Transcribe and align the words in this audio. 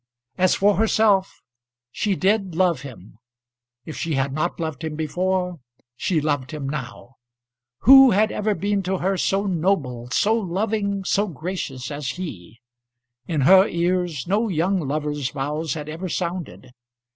As 0.35 0.55
for 0.55 0.77
herself, 0.77 1.43
she 1.91 2.15
did 2.15 2.55
love 2.55 2.81
him. 2.81 3.19
If 3.85 3.95
she 3.95 4.15
had 4.15 4.33
not 4.33 4.59
loved 4.59 4.83
him 4.83 4.95
before, 4.95 5.59
she 5.95 6.19
loved 6.19 6.49
him 6.49 6.67
now. 6.67 7.17
Who 7.81 8.09
had 8.09 8.31
ever 8.31 8.55
been 8.55 8.81
to 8.81 8.97
her 8.97 9.15
so 9.15 9.45
noble, 9.45 10.09
so 10.09 10.33
loving, 10.33 11.03
so 11.03 11.27
gracious 11.27 11.91
as 11.91 12.09
he? 12.17 12.61
In 13.27 13.41
her 13.41 13.67
ears 13.67 14.25
no 14.25 14.47
young 14.47 14.79
lover's 14.87 15.29
vows 15.29 15.75
had 15.75 15.87
ever 15.87 16.09
sounded. 16.09 16.71